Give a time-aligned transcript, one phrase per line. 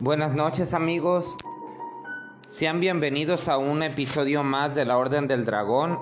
[0.00, 1.36] Buenas noches amigos,
[2.50, 5.98] sean bienvenidos a un episodio más de la Orden del Dragón.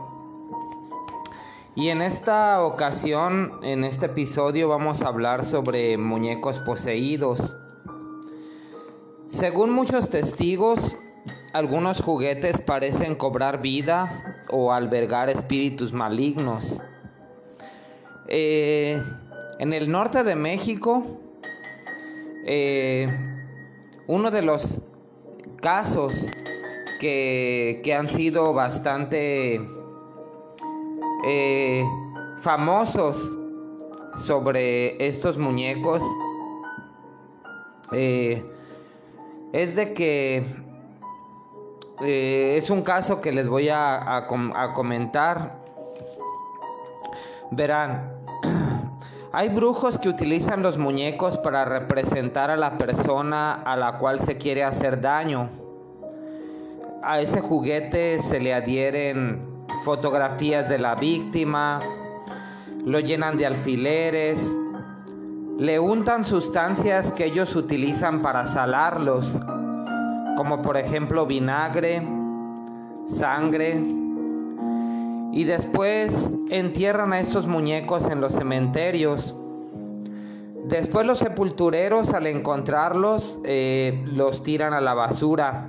[1.74, 7.56] Y en esta ocasión, en este episodio vamos a hablar sobre muñecos poseídos.
[9.30, 10.98] Según muchos testigos,
[11.54, 16.82] algunos juguetes parecen cobrar vida o albergar espíritus malignos.
[18.28, 19.02] Eh,
[19.58, 21.18] en el norte de México,
[22.44, 23.26] eh,
[24.09, 24.80] uno de los
[25.60, 26.15] casos
[27.01, 29.60] que, han sido bastante
[31.27, 31.84] eh,
[32.38, 33.16] famosos
[34.24, 36.02] sobre estos muñecos
[37.92, 38.45] eh,
[39.52, 40.45] es de que
[42.01, 45.65] es un caso que les voy a, a comentar.
[47.52, 48.16] Verán,
[49.36, 54.38] hay brujos que utilizan los muñecos para representar a la persona a la cual se
[54.38, 55.51] quiere hacer daño.
[57.02, 59.46] A ese juguete se le adhieren
[59.82, 61.80] fotografías de la víctima,
[62.82, 64.50] lo llenan de alfileres,
[65.59, 69.37] le untan sustancias que ellos utilizan para salarlos,
[70.38, 72.09] como por ejemplo vinagre,
[73.04, 73.84] sangre,
[75.37, 79.34] y después entierran a estos muñecos en los cementerios.
[80.65, 85.66] Después los sepultureros al encontrarlos eh, los tiran a la basura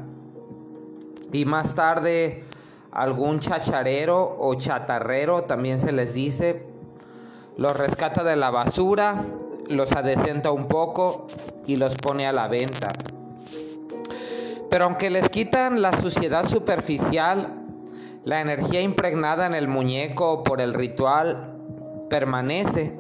[1.33, 2.45] y más tarde
[2.93, 6.65] algún chacharero o chatarrero también se les dice
[7.57, 9.25] los rescata de la basura,
[9.67, 11.27] los adecenta un poco
[11.65, 12.87] y los pone a la venta.
[14.69, 17.66] Pero aunque les quitan la suciedad superficial,
[18.27, 21.55] la energía impregnada en el muñeco por el ritual
[22.09, 22.99] permanece.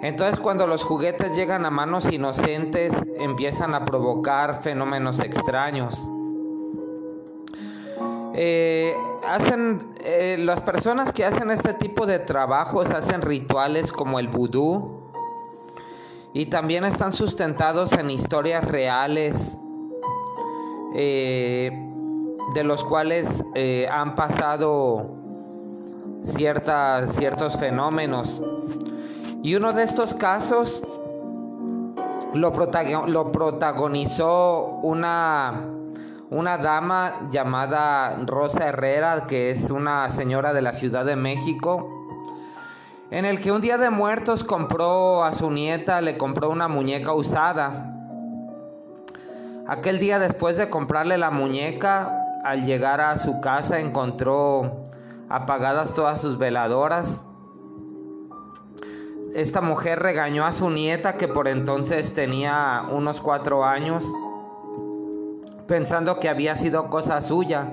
[0.00, 6.08] Entonces cuando los juguetes llegan a manos inocentes empiezan a provocar fenómenos extraños.
[8.32, 8.96] Eh,
[9.28, 15.02] hacen eh, las personas que hacen este tipo de trabajos hacen rituales como el vudú
[16.32, 19.58] y también están sustentados en historias reales
[20.94, 21.89] eh,
[22.54, 25.14] de los cuales eh, han pasado
[26.22, 28.42] ciertas, ciertos fenómenos.
[29.42, 30.82] Y uno de estos casos
[32.34, 32.52] lo,
[33.06, 35.64] lo protagonizó una,
[36.30, 41.96] una dama llamada Rosa Herrera, que es una señora de la Ciudad de México,
[43.10, 47.12] en el que un día de muertos compró a su nieta, le compró una muñeca
[47.12, 47.96] usada.
[49.66, 54.84] Aquel día después de comprarle la muñeca, al llegar a su casa encontró
[55.28, 57.24] apagadas todas sus veladoras.
[59.34, 64.04] Esta mujer regañó a su nieta que por entonces tenía unos cuatro años,
[65.68, 67.68] pensando que había sido cosa suya.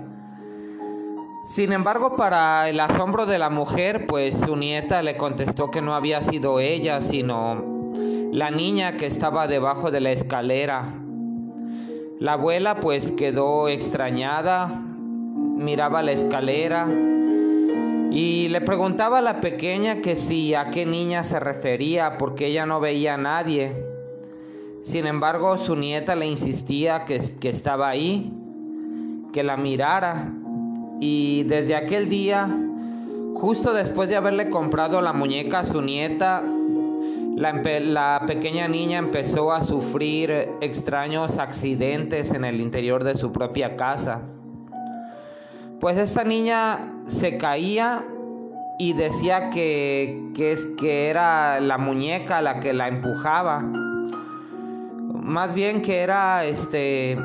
[1.46, 5.96] Sin embargo, para el asombro de la mujer, pues su nieta le contestó que no
[5.96, 7.92] había sido ella, sino
[8.32, 10.86] la niña que estaba debajo de la escalera
[12.20, 16.88] la abuela pues quedó extrañada, miraba la escalera
[18.12, 22.66] y le preguntaba a la pequeña que si a qué niña se refería porque ella
[22.66, 23.72] no veía a nadie.
[24.82, 28.34] Sin embargo, su nieta le insistía que, que estaba ahí,
[29.34, 30.34] que la mirara.
[31.00, 32.48] Y desde aquel día,
[33.36, 36.44] justo después de haberle comprado la muñeca a su nieta,
[37.38, 44.22] la, pequeña niña empezó a sufrir extraños accidentes en el interior de su propia casa.
[45.80, 48.04] Pues esta niña se caía
[48.80, 53.60] y decía que, que, que era la muñeca la que la empujaba.
[55.14, 57.20] Más bien que era este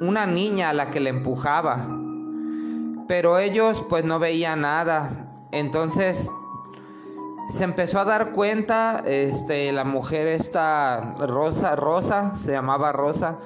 [0.00, 1.88] una niña la que la empujaba.
[3.06, 5.10] Pero ellos pues no veían nada.
[5.52, 6.28] Entonces
[7.48, 13.38] se empezó a dar cuenta, este, la mujer esta Rosa, Rosa, se llamaba Rosa,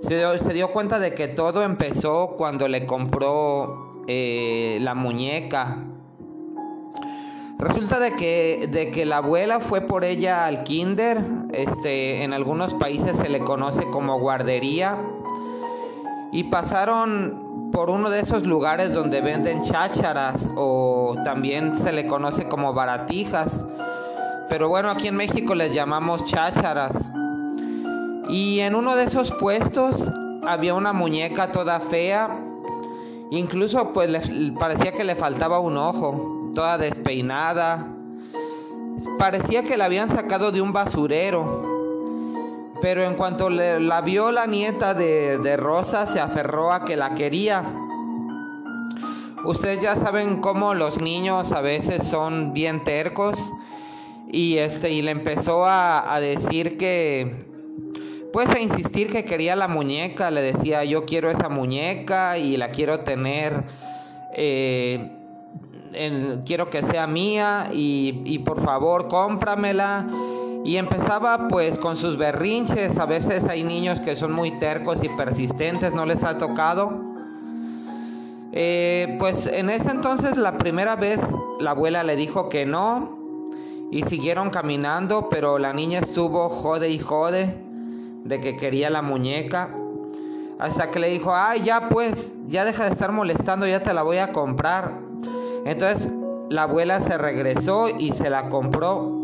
[0.00, 0.16] se
[0.52, 5.78] dio, cuenta de que todo empezó cuando le compró eh, la muñeca.
[7.58, 11.20] Resulta de que, de que la abuela fue por ella al kinder,
[11.52, 14.98] este, en algunos países se le conoce como guardería,
[16.32, 17.41] y pasaron
[17.72, 23.64] por uno de esos lugares donde venden chácharas o también se le conoce como baratijas.
[24.48, 27.10] Pero bueno, aquí en México les llamamos chácharas.
[28.28, 30.04] Y en uno de esos puestos
[30.46, 32.38] había una muñeca toda fea.
[33.30, 37.88] Incluso pues le, parecía que le faltaba un ojo, toda despeinada.
[39.18, 41.71] Parecía que la habían sacado de un basurero.
[42.82, 47.14] Pero en cuanto la vio la nieta de, de Rosa, se aferró a que la
[47.14, 47.62] quería.
[49.44, 53.38] Ustedes ya saben cómo los niños a veces son bien tercos.
[54.32, 57.46] Y este y le empezó a, decir que
[58.32, 60.32] pues a insistir que quería la muñeca.
[60.32, 63.62] Le decía yo quiero esa muñeca y la quiero tener
[64.34, 65.08] eh,
[66.46, 70.06] quiero que sea mía y, y por favor cómpramela
[70.64, 75.08] y empezaba pues con sus berrinches a veces hay niños que son muy tercos y
[75.08, 77.00] persistentes no les ha tocado
[78.52, 81.20] eh, pues en ese entonces la primera vez
[81.58, 83.22] la abuela le dijo que no
[83.92, 87.54] y siguieron caminando, pero la niña estuvo jode y jode
[88.24, 89.76] de que quería la muñeca.
[90.58, 94.02] Hasta que le dijo, ay, ya pues, ya deja de estar molestando, ya te la
[94.02, 94.98] voy a comprar.
[95.66, 96.10] Entonces
[96.48, 99.21] la abuela se regresó y se la compró.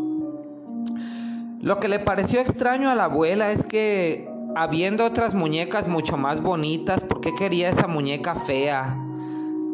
[1.61, 6.41] Lo que le pareció extraño a la abuela es que habiendo otras muñecas mucho más
[6.41, 8.97] bonitas, ¿por qué quería esa muñeca fea,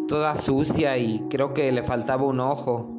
[0.08, 2.90] toda sucia y creo que le faltaba un ojo?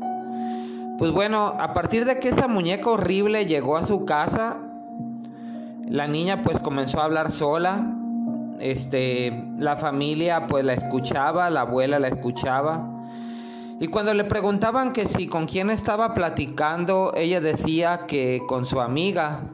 [0.98, 4.58] Pues bueno, a partir de que esa muñeca horrible llegó a su casa,
[5.88, 7.92] la niña pues comenzó a hablar sola.
[8.60, 12.95] Este, la familia pues la escuchaba, la abuela la escuchaba.
[13.78, 18.81] Y cuando le preguntaban que si con quién estaba platicando, ella decía que con su
[18.81, 19.50] amiga.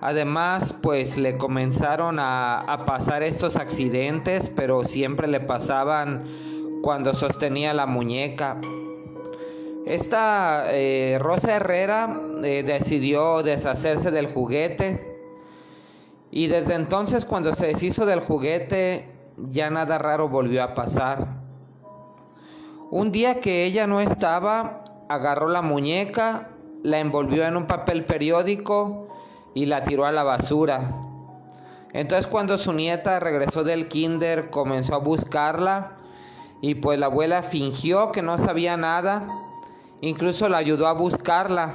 [0.00, 6.22] Además, pues le comenzaron a, pasar estos accidentes, pero siempre le pasaban
[6.82, 8.60] cuando sostenía la muñeca.
[9.84, 15.18] Esta eh, Rosa Herrera eh, decidió deshacerse del juguete
[16.30, 19.08] y desde entonces cuando se deshizo del juguete
[19.50, 21.37] ya nada raro volvió a pasar.
[22.90, 26.48] Un día que ella no estaba, agarró la muñeca,
[26.82, 29.08] la envolvió en un papel periódico
[29.54, 30.90] y la tiró a la basura.
[31.92, 35.92] Entonces cuando su nieta regresó del kinder comenzó a buscarla
[36.60, 39.26] y pues la abuela fingió que no sabía nada
[40.00, 41.74] Incluso la ayudó a buscarla.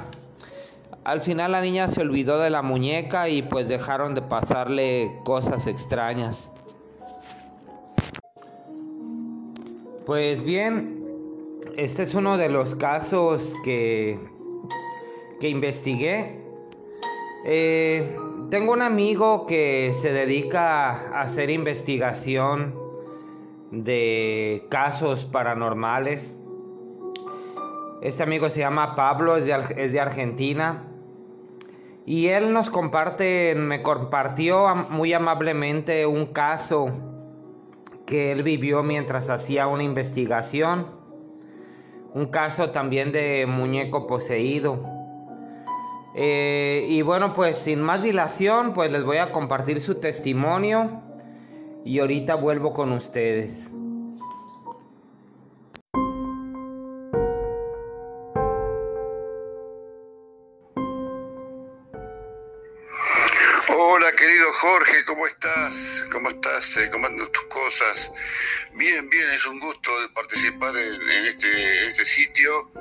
[1.04, 5.66] Al final la niña se olvidó de la muñeca y pues dejaron de pasarle cosas
[5.66, 6.50] extrañas.
[10.06, 10.93] Pues bien,
[11.76, 14.18] este es uno de los casos que,
[15.40, 16.40] que investigué.
[17.46, 18.16] Eh,
[18.50, 22.74] tengo un amigo que se dedica a hacer investigación
[23.70, 26.36] de casos paranormales.
[28.00, 30.84] Este amigo se llama Pablo, es de, Argentina.
[32.06, 36.90] Y él nos comparte, me compartió muy amablemente un caso
[38.06, 41.03] que él vivió mientras hacía una investigación.
[42.14, 44.78] Un caso también de muñeco poseído.
[46.14, 51.02] Eh, y bueno, pues sin más dilación, pues les voy a compartir su testimonio
[51.84, 53.72] y ahorita vuelvo con ustedes.
[64.64, 66.06] Jorge, ¿cómo estás?
[66.10, 66.76] ¿Cómo estás?
[66.76, 68.12] Eh, ¿Cómo andan tus cosas?
[68.74, 72.72] Bien, bien, es un gusto participar en, este, este, sitio.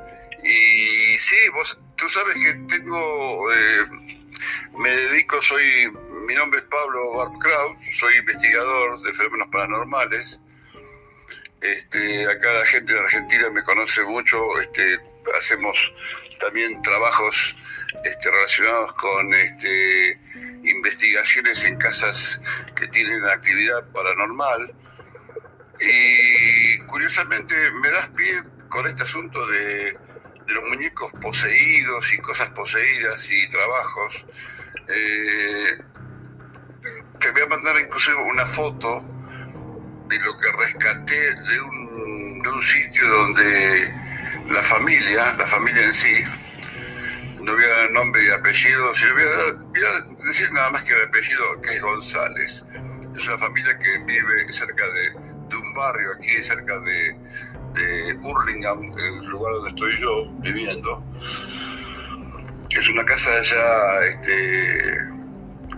[0.43, 3.85] Y sí, vos, tú sabes que tengo, eh,
[4.77, 5.91] me dedico, soy,
[6.27, 10.41] mi nombre es Pablo Barbkraut, soy investigador de fenómenos paranormales.
[11.61, 14.99] Este, acá la gente de Argentina me conoce mucho, este,
[15.35, 15.93] hacemos
[16.39, 17.55] también trabajos
[18.03, 20.19] este, relacionados con este,
[20.63, 22.41] investigaciones en casas
[22.75, 24.73] que tienen actividad paranormal.
[25.79, 29.97] Y curiosamente me das pie con este asunto de,
[30.47, 34.25] los muñecos poseídos y cosas poseídas y trabajos.
[34.89, 35.77] Eh,
[37.19, 39.07] te voy a mandar incluso una foto
[40.09, 43.93] de lo que rescaté de un, de un sitio donde
[44.49, 46.23] la familia, la familia en sí,
[47.43, 51.07] no voy a dar nombre y apellido, sino voy a, decir nada más que el
[51.07, 52.65] apellido, que es González.
[53.15, 57.13] Es una familia que vive cerca de, un barrio aquí, cerca de,
[57.73, 61.03] de el lugar donde estoy yo viviendo.
[62.69, 64.97] Es una casa ya este,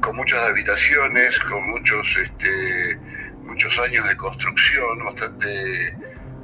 [0.02, 3.00] con muchas habitaciones, con muchos, este,
[3.44, 5.88] muchos años de construcción, bastante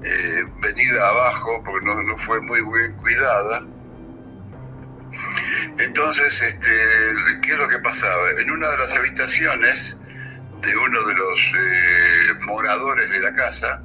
[0.03, 3.65] eh, venida abajo, porque no, no fue muy bien cuidada
[5.77, 6.69] entonces, este,
[7.41, 8.31] ¿qué es lo que pasaba?
[8.39, 9.97] En una de las habitaciones
[10.61, 13.83] de uno de los eh, moradores de la casa,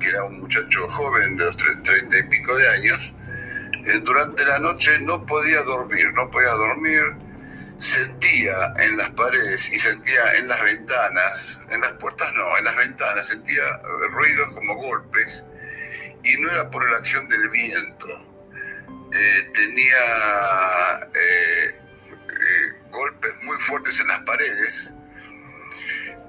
[0.00, 3.14] que era un muchacho joven de los treinta y pico de años,
[3.86, 7.02] eh, durante la noche no podía dormir, no podía dormir,
[7.78, 12.76] sentía en las paredes y sentía en las ventanas, en las puertas no, en las
[12.76, 13.62] ventanas sentía
[14.12, 15.44] ruidos como golpes
[16.24, 18.35] y no era por la acción del viento.
[19.52, 19.96] Tenía
[21.14, 24.92] eh, eh, golpes muy fuertes en las paredes,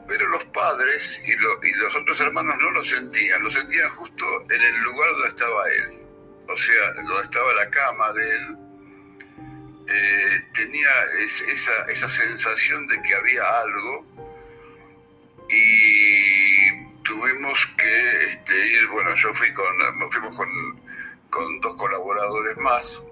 [0.08, 4.62] pero los padres y, y los otros hermanos no lo sentían, lo sentían justo en
[4.62, 6.02] el lugar donde estaba él,
[6.48, 8.58] o sea, donde estaba la cama de él.
[9.90, 10.90] Eh, tenía
[11.24, 14.06] esa, esa sensación de que había algo
[15.50, 19.66] y tuvimos que este, ir, bueno, yo fui con,
[20.12, 20.87] fuimos con,
[21.38, 23.04] con dos colaboradores más,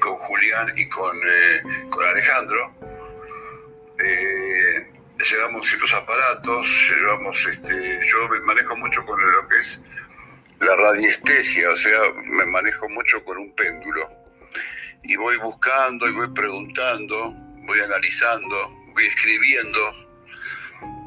[0.00, 2.74] con Julián y con, eh, con Alejandro.
[4.04, 4.92] Eh,
[5.30, 9.84] llevamos ciertos aparatos, llevamos, este, yo me manejo mucho con lo que es
[10.58, 14.08] la radiestesia, o sea, me manejo mucho con un péndulo
[15.04, 17.32] y voy buscando y voy preguntando,
[17.64, 19.78] voy analizando, voy escribiendo,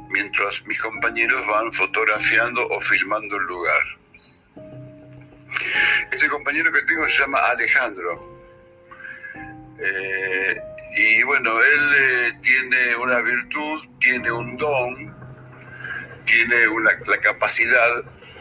[0.09, 4.04] mientras mis compañeros van fotografiando o filmando el lugar.
[6.11, 8.35] Este compañero que tengo se llama Alejandro.
[9.79, 10.61] Eh,
[10.97, 15.15] y bueno, él eh, tiene una virtud, tiene un don,
[16.25, 17.91] tiene una, la capacidad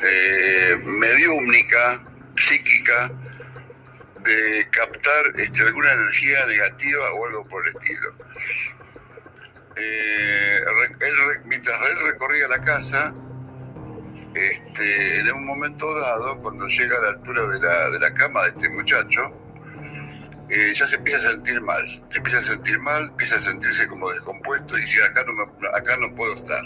[0.03, 2.01] eh, mediúmnica,
[2.37, 3.11] psíquica,
[4.25, 8.17] de captar este, alguna energía negativa o algo por el estilo.
[9.77, 10.61] Eh,
[11.45, 13.15] mientras él recorría la casa,
[14.35, 18.43] este, en un momento dado, cuando llega a la altura de la, de la cama
[18.43, 19.21] de este muchacho,
[20.51, 23.89] eh, ya se empieza a sentir mal, se empieza a sentir mal, empieza a sentirse
[23.89, 26.63] como descompuesto y dice, acá no, me, acá no puedo estar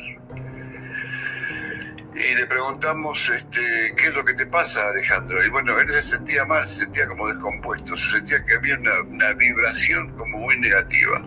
[2.18, 5.44] y le preguntamos este, qué es lo que te pasa, Alejandro.
[5.44, 9.32] Y bueno, él se sentía mal, se sentía como descompuesto, se sentía que había una,
[9.34, 11.22] vibración como muy negativa.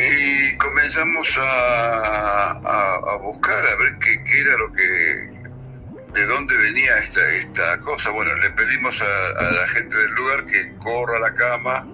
[0.00, 7.80] Y comenzamos a, buscar, a ver qué, era lo que, de dónde venía esta, esta
[7.80, 8.10] cosa.
[8.10, 11.88] Bueno, le pedimos a, la gente del lugar que corra la cama.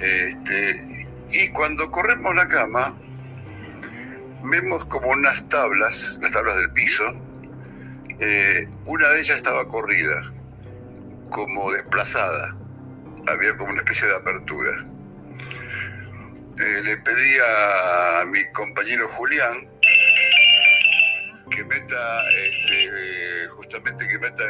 [0.00, 2.96] Este, y cuando corremos la cama,
[4.44, 7.04] vemos como unas tablas, las tablas del piso,
[8.20, 10.32] eh, una de ellas estaba corrida,
[11.30, 12.56] como desplazada,
[13.26, 14.93] había como una especie de apertura.
[16.58, 19.68] Eh, le pedí a, mi compañero Julián
[21.50, 24.44] que meta, este, justamente que meta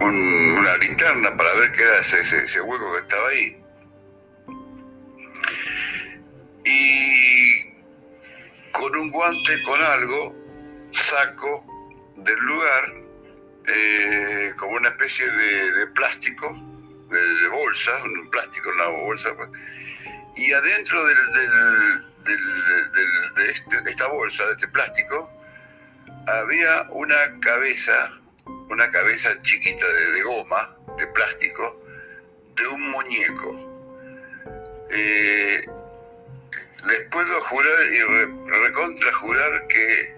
[0.00, 3.62] una linterna para ver qué era ese, ese hueco que estaba ahí.
[6.64, 7.72] Y
[8.72, 10.34] con un guante, con algo,
[10.90, 11.64] saco
[12.16, 13.06] del lugar
[13.68, 16.52] eh, como una especie de, plástico,
[17.08, 19.48] de, bolsa, un plástico, una bolsa, pues,
[20.36, 21.16] y adentro del,
[22.24, 25.32] de, este, esta bolsa, de este plástico,
[26.26, 28.12] había una cabeza,
[28.68, 31.82] una cabeza chiquita de, goma, de plástico,
[32.56, 33.72] de un muñeco.
[34.90, 35.66] Eh,
[36.86, 38.02] les puedo jurar y
[38.50, 40.16] recontra jurar que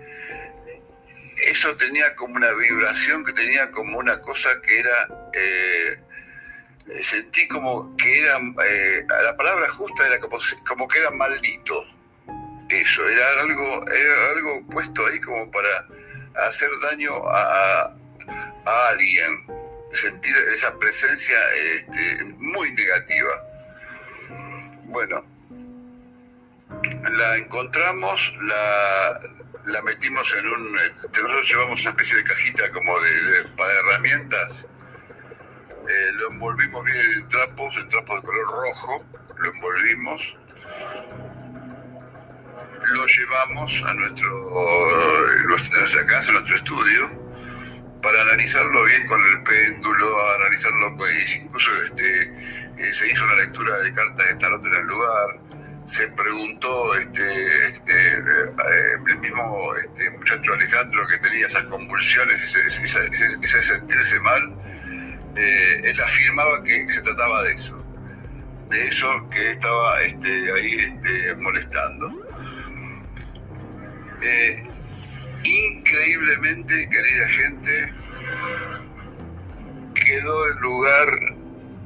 [1.46, 5.96] eso tenía como una vibración, que tenía como una cosa que era, eh,
[7.00, 11.74] sentí como que era, eh, la palabra justa era como, que era maldito.
[12.68, 15.86] Eso, era algo, era algo puesto ahí como para
[16.46, 17.94] hacer daño a,
[18.90, 19.46] alguien,
[19.92, 23.44] sentir esa presencia este, muy negativa.
[24.84, 25.24] Bueno,
[27.10, 29.20] la encontramos, la,
[29.64, 30.72] la metimos en un...
[30.72, 34.68] Nosotros llevamos una especie de cajita como de, para herramientas,
[35.88, 39.04] eh, lo envolvimos bien en trapos, en trapos de color rojo,
[39.38, 40.36] lo envolvimos,
[42.82, 44.28] lo llevamos a nuestro,
[45.46, 47.28] nuestra casa, a nuestro estudio,
[48.02, 52.22] para analizarlo bien con el péndulo, analizarlo, pues, incluso este,
[52.78, 55.40] eh, se hizo una lectura de cartas de tarot en el lugar,
[55.84, 58.52] se preguntó este, este eh,
[59.08, 64.54] el mismo este, muchacho Alejandro que tenía esas convulsiones, ese, sentirse mal,
[65.38, 67.84] eh, él afirmaba que se trataba de eso,
[68.70, 72.26] de eso que estaba este, ahí este, molestando.
[74.22, 74.62] Eh,
[75.44, 77.92] increíblemente, querida gente,
[79.94, 81.08] quedó el lugar,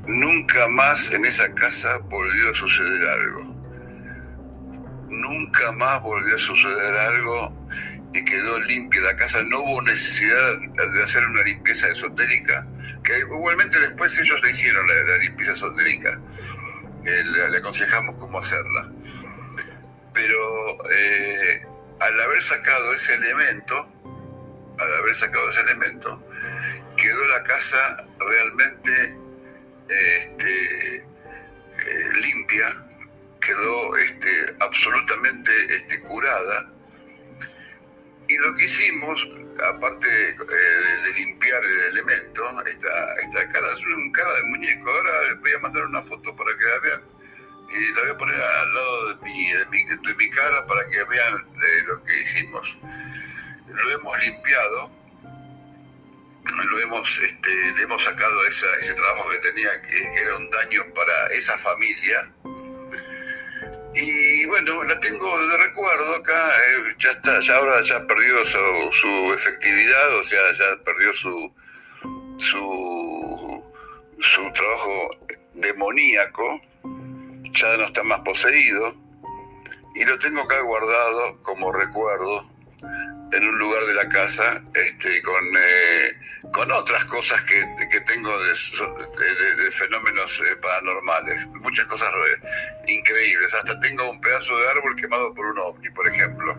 [0.06, 3.52] nunca más en esa casa volvió a suceder algo
[5.12, 7.68] nunca más volvió a suceder algo
[8.14, 9.42] y quedó limpia la casa.
[9.42, 12.66] No hubo necesidad de hacer una limpieza esotérica,
[13.02, 16.20] que igualmente después ellos le hicieron la, limpieza esotérica,
[17.02, 18.90] le, aconsejamos cómo hacerla.
[20.12, 21.66] Pero eh,
[22.00, 23.92] al haber sacado ese elemento,
[24.78, 26.22] al haber sacado ese elemento,
[26.96, 29.16] quedó la casa realmente
[29.88, 31.04] este, eh,
[32.20, 32.86] limpia,
[33.40, 36.71] quedó este, absolutamente este, curada.
[38.32, 39.28] Y lo que hicimos,
[39.74, 44.90] aparte eh, de, limpiar el elemento, esta, esta cara es una cara de muñeco.
[44.90, 47.02] Ahora voy a mandar una foto para que la vean
[47.68, 50.88] y la voy a poner al lado de mi, de mi, de mi cara para
[50.88, 52.78] que vean eh, lo que hicimos.
[53.68, 54.92] Lo hemos limpiado,
[56.70, 61.26] lo hemos, este, le hemos sacado ese trabajo que tenía, que, era un daño para
[61.34, 62.32] esa familia.
[64.42, 68.58] Y bueno, la tengo de recuerdo acá, eh, ya está, ya ahora ya perdió su,
[68.90, 71.52] su, efectividad, o sea, ya perdió su,
[72.38, 73.64] su,
[74.18, 75.16] su trabajo
[75.54, 76.60] demoníaco
[77.52, 78.96] ya no está más poseído
[79.94, 82.44] y lo tengo acá guardado como recuerdo
[83.32, 88.30] en un lugar de la casa este, con, eh, con otras cosas que, que tengo
[88.44, 92.10] de, fenómenos eh, paranormales, muchas cosas
[92.86, 93.54] increíbles.
[93.54, 96.56] Hasta tengo un pedazo de árbol quemado por un ovni, por ejemplo.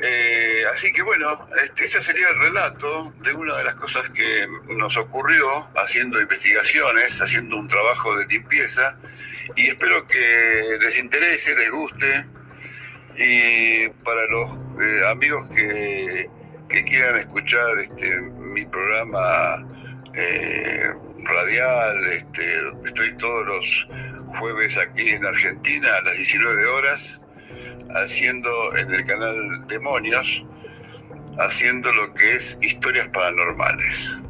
[0.00, 4.46] Eh, así que bueno, este, ese sería el relato de una de las cosas que
[4.68, 8.96] nos ocurrió haciendo investigaciones, haciendo un trabajo de limpieza
[9.56, 12.26] y espero que les interese, les guste
[13.18, 16.30] y para los eh, amigos que,
[16.84, 19.66] quieran escuchar este, mi programa
[20.14, 20.92] eh,
[21.24, 22.44] radial, este,
[22.84, 23.88] estoy todos los
[24.38, 27.22] jueves aquí en Argentina a las 19 horas
[27.94, 30.46] haciendo en el canal Demonios,
[31.38, 34.20] haciendo lo que es historias paranormales.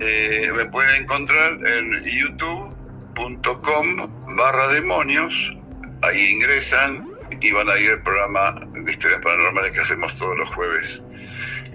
[0.00, 3.96] Eh, me pueden encontrar en youtube.com
[4.34, 5.54] barra demonios,
[6.02, 7.09] ahí ingresan
[7.40, 11.04] y van a ir el programa de historias paranormales que hacemos todos los jueves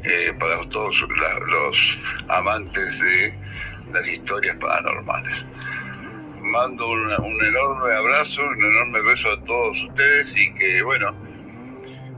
[0.04, 1.06] eh, para todos
[1.47, 3.39] los amantes de
[3.91, 5.47] las historias paranormales
[6.45, 7.12] mando un,
[7.45, 11.13] enorme abrazo, un enorme beso a todos ustedes y que, bueno,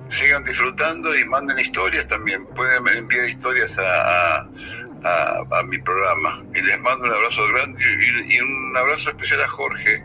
[0.09, 2.45] sigan disfrutando y manden historias también.
[2.47, 6.43] Pueden enviar historias a, a, mi programa.
[6.53, 7.81] Y les mando un abrazo grande
[8.27, 10.03] y, un abrazo especial a Jorge,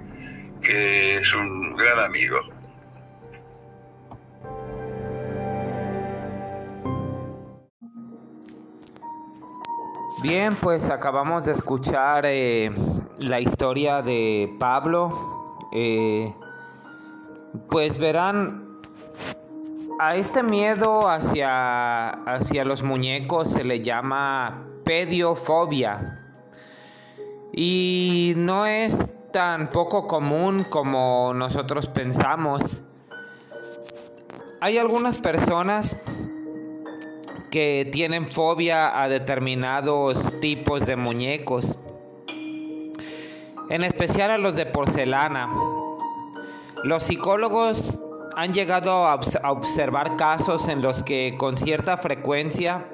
[0.62, 2.51] que es un gran amigo.
[10.22, 12.70] Bien, pues acabamos de escuchar eh,
[13.18, 15.58] la historia de Pablo.
[15.72, 16.32] Eh,
[17.68, 18.78] pues verán,
[19.98, 26.20] a este miedo hacia, hacia los muñecos se le llama pediofobia.
[27.52, 32.62] Y no es tan poco común como nosotros pensamos.
[34.60, 35.96] Hay algunas personas
[37.52, 41.76] que tienen fobia a determinados tipos de muñecos,
[43.68, 45.50] en especial a los de porcelana.
[46.82, 48.00] Los psicólogos
[48.34, 52.86] han llegado a observar casos en los que con cierta frecuencia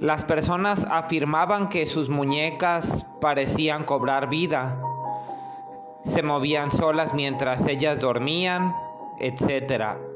[0.00, 4.76] las personas afirmaban que sus muñecas parecían cobrar vida,
[6.02, 8.74] se movían solas mientras ellas dormían,
[9.20, 10.11] etc.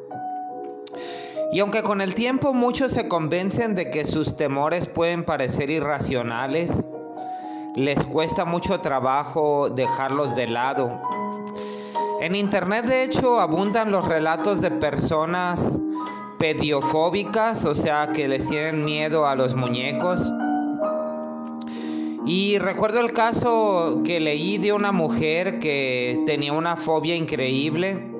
[1.56, 6.70] Y aunque con el tiempo muchos se convencen de que sus temores pueden parecer irracionales,
[7.74, 11.00] les cuesta mucho trabajo dejarlos de lado.
[12.20, 15.80] En internet de hecho abundan los relatos de personas
[16.38, 20.30] pediofóbicas, o sea, que les tienen miedo a los muñecos.
[22.26, 28.14] Y recuerdo el caso que leí de una mujer que tenía una fobia increíble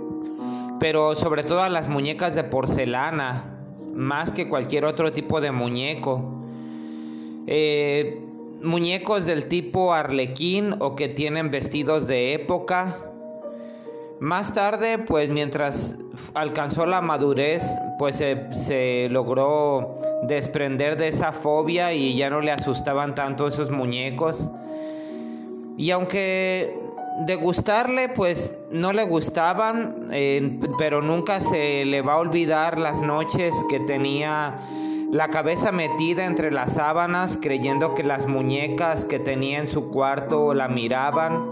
[0.79, 3.57] pero sobre todo a las muñecas de porcelana,
[3.95, 6.23] más que cualquier otro tipo de muñeco.
[7.47, 8.21] Eh,
[8.62, 12.99] muñecos del tipo arlequín o que tienen vestidos de época.
[14.19, 15.99] Más tarde, pues mientras
[16.35, 17.65] alcanzó la madurez,
[17.99, 24.51] pues se logró desprender de esa fobia y ya no le asustaban tanto esos muñecos.
[25.77, 26.86] Y aunque
[27.25, 33.01] de gustarle, pues no le gustaban, eh, pero nunca se le va a olvidar las
[33.01, 34.57] noches que tenía
[35.11, 40.53] la cabeza metida entre las sábanas, creyendo que las muñecas que tenía en su cuarto
[40.53, 41.51] la miraban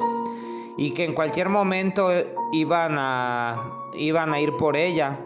[0.77, 2.11] y que en cualquier momento
[2.53, 5.19] iban a, iban a ir por ella.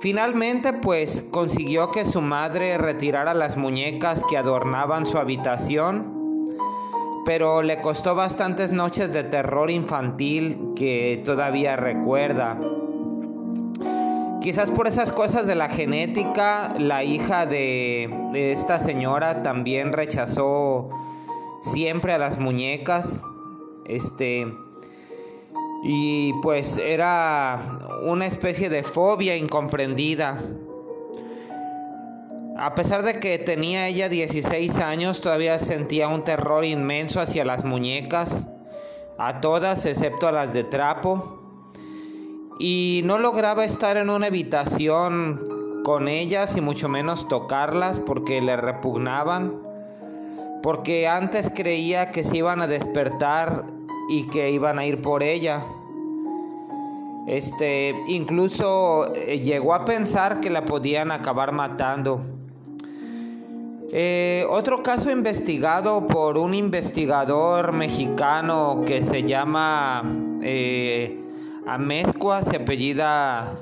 [0.00, 6.15] Finalmente, pues consiguió que su madre retirara las muñecas que adornaban su habitación,
[7.26, 12.56] pero le costó bastantes noches de terror infantil que todavía recuerda.
[14.40, 20.88] Quizás por esas cosas de la genética, la hija de, esta señora también rechazó
[21.60, 23.24] siempre a las muñecas.
[23.86, 24.46] Este
[25.82, 27.58] y pues era
[28.04, 30.38] una especie de fobia incomprendida.
[32.58, 37.66] A pesar de que tenía ella 16 años, todavía sentía un terror inmenso hacia las
[37.66, 38.48] muñecas,
[39.18, 41.38] a todas excepto a las de trapo,
[42.58, 48.56] y no lograba estar en una habitación con ellas y mucho menos tocarlas porque le
[48.56, 49.60] repugnaban,
[50.62, 53.66] porque antes creía que se iban a despertar
[54.08, 55.62] y que iban a ir por ella.
[57.26, 62.35] Este, incluso eh, llegó a pensar que la podían acabar matando.
[63.92, 70.02] Eh, otro caso investigado por un investigador mexicano que se llama
[70.42, 71.20] eh,
[71.66, 73.60] Amezcua, se apellida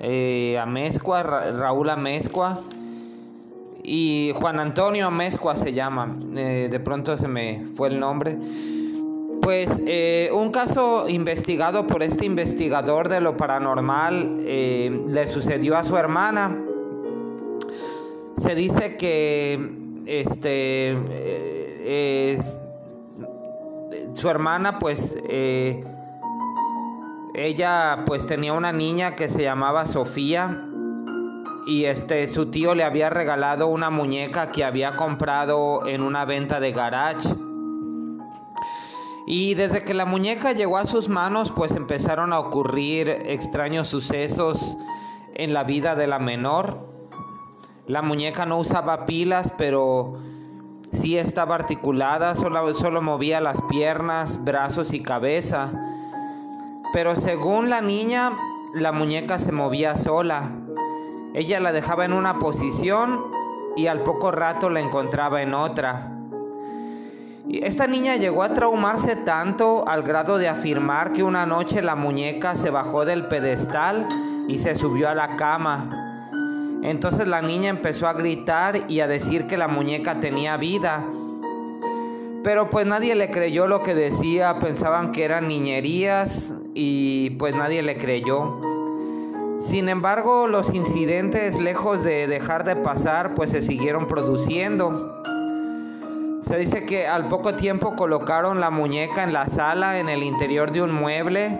[0.00, 0.62] eh,
[1.58, 2.60] Raúl Amezcua,
[3.82, 8.36] y Juan Antonio Amezcua se llama, de pronto se me fue el nombre
[9.46, 15.84] pues eh, un caso investigado por este investigador de lo paranormal eh, le sucedió a
[15.84, 16.65] su hermana.
[18.38, 19.58] Se dice que
[20.06, 22.42] este eh,
[24.14, 25.18] su hermana pues
[27.34, 30.64] ella pues tenía una niña que se llamaba Sofía
[31.66, 36.60] y este su tío le había regalado una muñeca que había comprado en una venta
[36.60, 37.28] de garage
[39.26, 44.78] y desde que la muñeca llegó a sus manos, pues empezaron a ocurrir extraños sucesos
[45.34, 46.95] en la vida de la menor.
[47.86, 50.14] La muñeca no usaba pilas, pero
[50.92, 55.72] sí estaba articulada, solo, solo movía las piernas, brazos y cabeza.
[56.92, 58.32] Pero según la niña,
[58.74, 60.50] la muñeca se movía sola.
[61.32, 63.24] Ella la dejaba en una posición
[63.76, 66.12] y al poco rato la encontraba en otra.
[67.48, 72.56] Esta niña llegó a traumarse tanto al grado de afirmar que una noche la muñeca
[72.56, 74.08] se bajó del pedestal
[74.48, 76.05] y se subió a la cama.
[76.86, 81.04] Entonces la niña empezó a gritar y a decir que la muñeca tenía vida.
[82.44, 87.82] Pero pues nadie le creyó lo que decía, pensaban que eran niñerías y pues nadie
[87.82, 88.60] le creyó.
[89.58, 95.12] Sin embargo, los incidentes, lejos de dejar de pasar, pues se siguieron produciendo.
[96.40, 100.70] Se dice que al poco tiempo colocaron la muñeca en la sala, en el interior
[100.70, 101.58] de un mueble,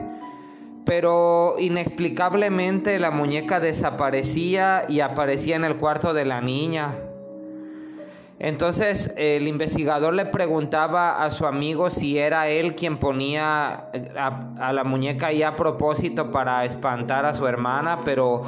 [0.86, 6.94] pero inexplicablemente la muñeca desaparecía y aparecía en el cuarto de la niña.
[8.38, 14.84] Entonces el investigador le preguntaba a su amigo si era él quien ponía a, la
[14.84, 18.42] muñeca ahí a propósito para espantar a su hermana, pero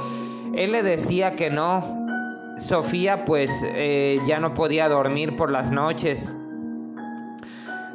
[0.55, 1.83] él le decía que no,
[2.59, 6.33] Sofía pues eh, ya no podía dormir por las noches.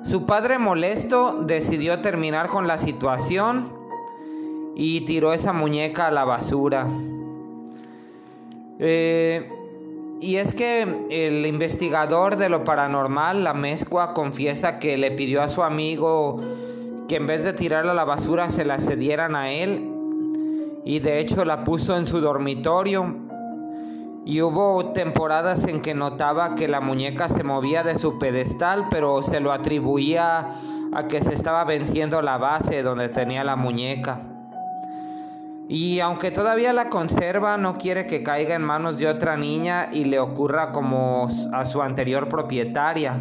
[0.04, 3.83] Su padre molesto decidió terminar con la situación
[4.76, 6.88] y tiró esa muñeca a la basura.
[8.80, 9.50] Eh,
[10.20, 15.50] y es que el investigador de lo paranormal, la mezcua, confiesa que le pidió a
[15.50, 16.38] su amigo
[17.08, 19.90] que en vez de tirarla a la basura se la cedieran a él
[20.86, 23.16] y de hecho la puso en su dormitorio
[24.26, 29.22] y hubo temporadas en que notaba que la muñeca se movía de su pedestal, pero
[29.22, 30.54] se lo atribuía
[30.94, 34.33] a que se estaba venciendo la base donde tenía la muñeca.
[35.70, 40.06] Y aunque todavía la conserva, no quiere que caiga en manos de otra niña y
[40.06, 43.20] le ocurra como a su anterior propietaria.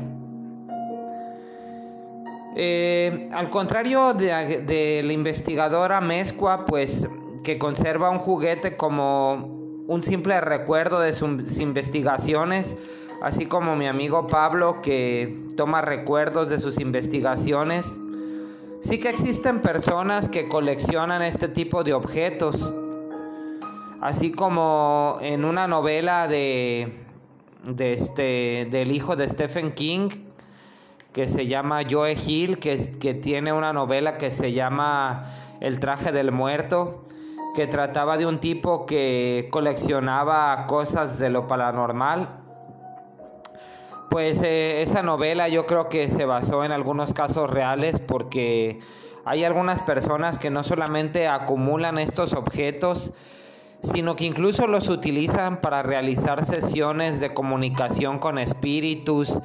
[2.54, 7.08] Eh, al contrario de, la investigadora Mezcua, pues
[7.44, 12.74] que conserva un juguete como un simple recuerdo de sus investigaciones,
[13.22, 17.90] así como mi amigo Pablo que toma recuerdos de sus investigaciones.
[18.82, 22.74] Sí que existen personas que coleccionan este tipo de objetos,
[24.00, 27.00] así como en una novela de,
[27.64, 30.10] de este, del hijo de Stephen King,
[31.12, 35.24] que se llama Joe Hill, que, que tiene una novela que se llama
[35.60, 37.04] El traje del muerto
[37.54, 42.41] que trataba de un tipo que coleccionaba cosas de lo paranormal.
[44.12, 48.78] Pues eh, esa novela yo creo que se basó en algunos casos reales porque
[49.24, 53.14] hay algunas personas que no solamente acumulan estos objetos,
[53.82, 59.38] sino que incluso los utilizan para realizar sesiones de comunicación con espíritus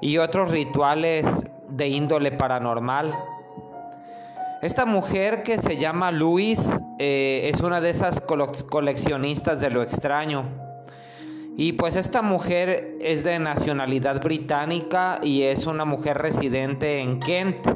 [0.00, 1.26] y otros rituales
[1.68, 3.16] de índole paranormal.
[4.62, 6.60] Esta mujer que se llama Luis
[7.00, 10.63] eh, es una de esas coleccionistas de lo extraño.
[11.56, 17.68] Y pues esta mujer es de nacionalidad británica y es una mujer residente en Kent.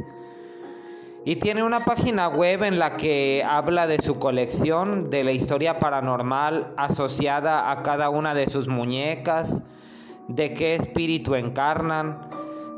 [1.24, 5.78] Y tiene una página web en la que habla de su colección, de la historia
[5.78, 9.62] paranormal asociada a cada una de sus muñecas,
[10.26, 12.18] de qué espíritu encarnan,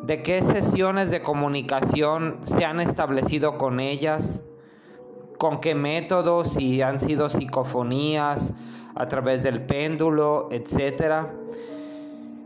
[0.03, 4.45] de qué sesiones de comunicación se han establecido con ellas,
[5.39, 8.53] con qué métodos, si han sido psicofonías
[9.01, 11.27] a través del péndulo, etc.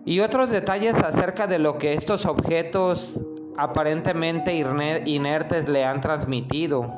[0.05, 3.21] Y otros detalles acerca de lo que estos objetos
[3.57, 6.93] aparentemente inertes le han transmitido.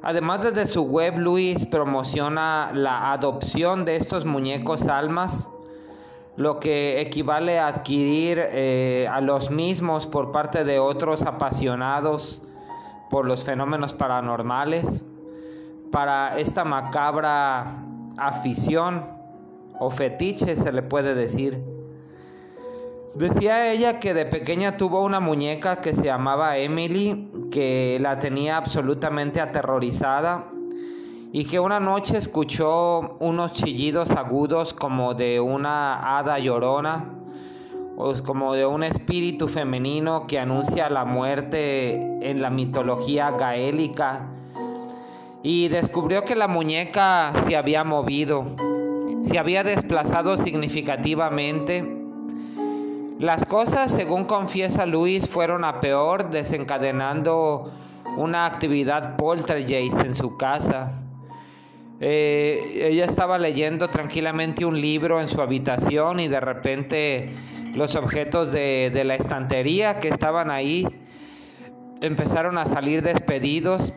[0.00, 5.48] Además desde su web Luis promociona la adopción de estos muñecos almas
[6.36, 12.42] lo que equivale a adquirir eh, a los mismos por parte de otros apasionados
[13.10, 15.04] por los fenómenos paranormales,
[15.92, 17.76] para esta macabra
[18.16, 19.06] afición
[19.78, 21.62] o fetiche se le puede decir.
[23.14, 28.56] Decía ella que de pequeña tuvo una muñeca que se llamaba Emily, que la tenía
[28.56, 30.46] absolutamente aterrorizada
[31.30, 37.10] y que una noche escuchó unos chillidos agudos como de una hada llorona
[37.98, 41.94] o como de un espíritu femenino que anuncia la muerte
[42.26, 44.31] en la mitología gaélica
[45.42, 48.44] y descubrió que la muñeca se había movido,
[49.24, 51.84] se había desplazado significativamente.
[53.18, 57.72] Las cosas, según confiesa Luis, fueron a peor, desencadenando
[58.16, 61.00] una actividad poltergeist en su casa.
[62.00, 67.30] Eh, ella estaba leyendo tranquilamente un libro en su habitación y de repente
[67.74, 70.86] los objetos de, de la estantería que estaban ahí
[72.00, 73.92] empezaron a salir despedidos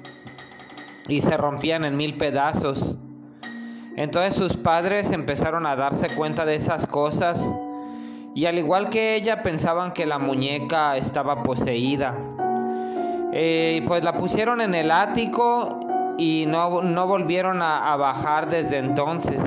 [1.08, 2.98] y se rompían en mil pedazos.
[3.96, 7.46] Entonces sus padres empezaron a darse cuenta de esas cosas
[8.36, 12.14] y al igual que ella pensaban que la muñeca estaba poseída.
[13.32, 15.80] Eh, pues la pusieron en el ático
[16.18, 19.40] y no, volvieron a, bajar desde entonces.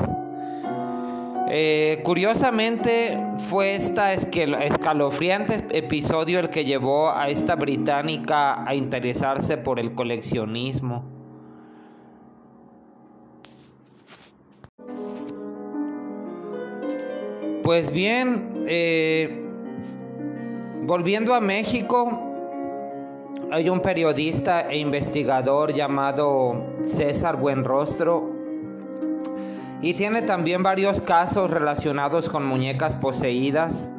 [1.50, 9.78] Eh, curiosamente fue este escalofriante episodio el que llevó a esta británica a interesarse por
[9.80, 11.17] el coleccionismo.
[17.68, 19.44] Pues bien, eh,
[20.84, 22.18] volviendo a México,
[23.52, 28.32] hay un periodista e investigador llamado César Buenrostro
[29.82, 33.92] y tiene también varios casos relacionados con muñecas poseídas,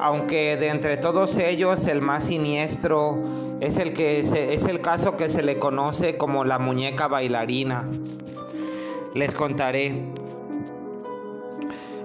[0.00, 3.22] aunque de entre todos ellos el más siniestro
[3.60, 7.88] es el, que es el caso que se le conoce como la muñeca bailarina.
[9.14, 10.21] Les contaré.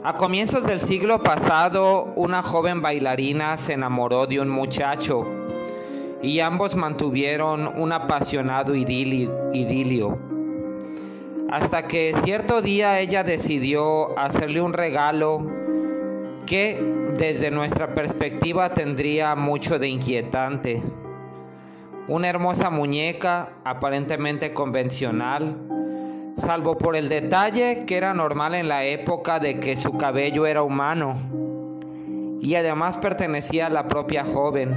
[0.07, 5.27] A comienzos del siglo pasado, una joven bailarina se enamoró de un muchacho
[6.21, 10.17] y ambos mantuvieron un apasionado idilio,
[11.51, 15.45] hasta que cierto día ella decidió hacerle un regalo
[16.45, 16.81] que
[17.17, 20.81] desde nuestra perspectiva tendría mucho de inquietante.
[22.07, 25.57] Una hermosa muñeca aparentemente convencional,
[26.37, 30.63] salvo por el detalle que era normal en la época de que su cabello era
[30.63, 31.15] humano
[32.41, 34.75] y además pertenecía a la propia joven.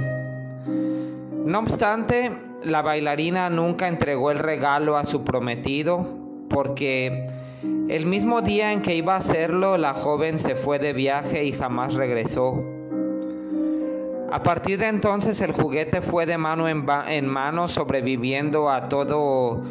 [1.45, 2.31] No obstante,
[2.63, 6.05] la bailarina nunca entregó el regalo a su prometido
[6.49, 7.27] porque
[7.89, 11.51] el mismo día en que iba a hacerlo, la joven se fue de viaje y
[11.51, 12.63] jamás regresó.
[14.31, 19.61] A partir de entonces el juguete fue de mano en, mano sobreviviendo a todo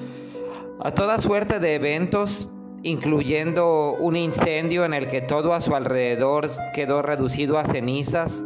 [0.83, 2.49] a toda suerte de eventos,
[2.83, 8.43] incluyendo un incendio en el que todo a su alrededor quedó reducido a cenizas,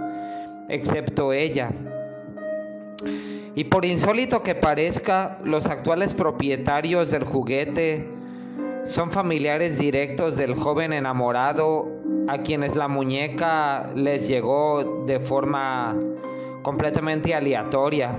[0.69, 1.71] excepto ella.
[3.55, 8.09] Y por insólito que parezca, los actuales propietarios del juguete
[8.85, 11.89] son familiares directos del joven enamorado
[12.27, 15.97] a quienes la muñeca les llegó de forma
[16.63, 18.17] completamente aleatoria.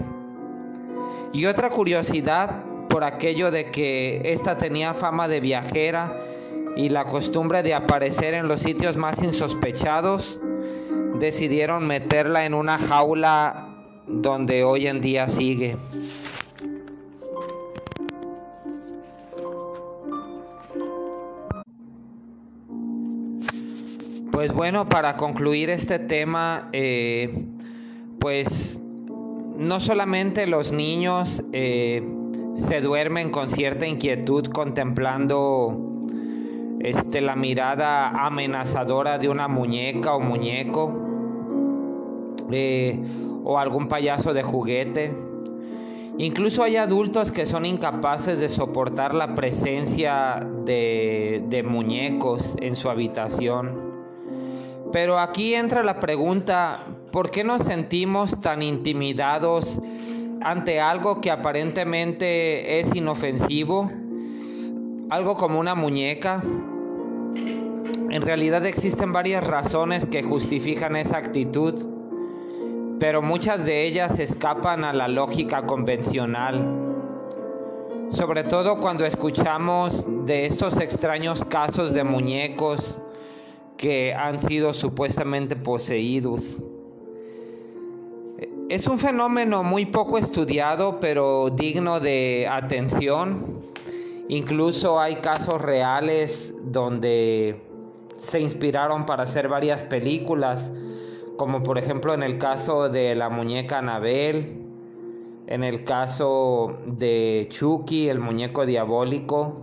[1.34, 2.64] Y otra curiosidad
[2.96, 6.18] por aquello de que ésta tenía fama de viajera
[6.78, 10.40] y la costumbre de aparecer en los sitios más insospechados,
[11.20, 13.68] decidieron meterla en una jaula
[14.08, 15.76] donde hoy en día sigue.
[24.32, 27.44] Pues bueno, para concluir este tema, eh,
[28.22, 28.80] pues
[29.58, 32.15] no solamente los niños eh,
[32.56, 35.78] se duermen con cierta inquietud contemplando
[36.80, 40.94] este, la mirada amenazadora de una muñeca o muñeco
[42.52, 43.00] eh,
[43.44, 45.14] o algún payaso de juguete.
[46.18, 52.90] Incluso hay adultos que son incapaces de soportar la presencia de, de muñecos en su
[52.90, 53.94] habitación.
[54.94, 59.82] Pero aquí entra la pregunta, ¿por qué nos sentimos tan intimidados
[60.42, 63.92] ante algo que aparentemente es inofensivo?
[65.10, 66.42] Algo como una muñeca.
[68.10, 71.88] En realidad existen varias razones que justifican esa actitud,
[73.00, 76.86] pero muchas de ellas escapan a la lógica convencional.
[78.10, 83.00] Sobre todo cuando escuchamos de estos extraños casos de muñecos
[83.78, 86.62] que han sido supuestamente poseídos.
[88.68, 93.60] Es un fenómeno muy poco estudiado, pero digno de atención.
[94.28, 97.62] Incluso hay casos reales donde
[98.18, 100.74] se inspiraron para hacer varias películas,
[101.38, 104.64] como por ejemplo en el caso de la muñeca Anabel,
[105.46, 109.58] en el caso de Chucky, el muñeco diabólico,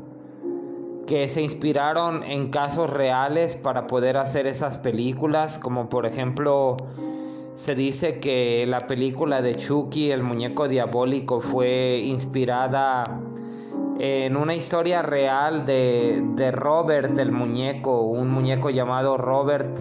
[1.08, 6.76] que se inspiraron en casos reales para poder hacer esas películas, como por ejemplo
[7.54, 13.04] se dice que la película de Chucky, el muñeco diabólico, fue inspirada
[13.98, 19.78] en una historia real de, de Robert el muñeco, un muñeco llamado Robert,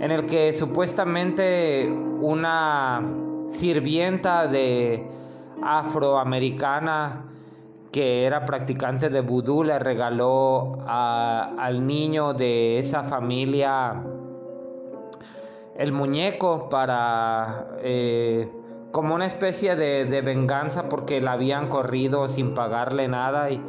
[0.00, 3.02] en el que supuestamente una
[3.48, 5.06] sirvienta de
[5.62, 7.24] afroamericana
[7.90, 14.02] que era practicante de vudú le regaló al niño de esa familia
[15.80, 18.52] el muñeco para eh,
[18.92, 23.62] como una especie de, venganza porque la habían corrido sin pagarle nada y,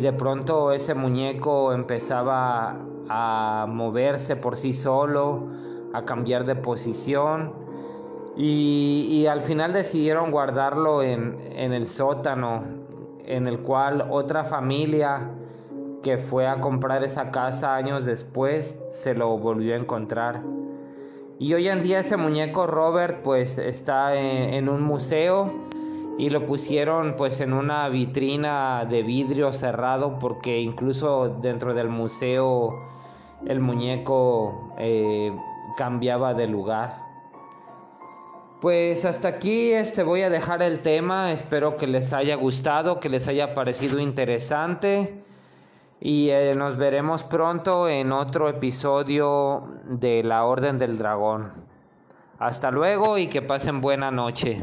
[0.00, 5.46] de pronto ese muñeco empezaba a moverse por sí solo,
[5.94, 7.52] a cambiar de posición
[8.36, 12.64] y, y al final decidieron guardarlo en, en el sótano
[13.24, 15.30] en el cual otra familia
[16.02, 20.57] que fue a comprar esa casa años después se lo volvió a encontrar.
[21.40, 25.68] Y hoy en día ese muñeco Robert pues está en, un museo
[26.18, 32.88] y lo pusieron pues en una vitrina de vidrio cerrado porque incluso dentro del museo
[33.46, 35.32] el muñeco eh,
[35.76, 37.06] cambiaba de lugar.
[38.60, 43.08] Pues hasta aquí este voy a dejar el tema, espero que les haya gustado, que
[43.08, 45.22] les haya parecido interesante
[46.00, 51.52] y eh, nos veremos pronto en otro episodio de La Orden del Dragón.
[52.38, 54.62] Hasta luego y que pasen buena noche.